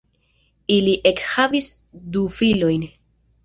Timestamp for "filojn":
2.41-2.91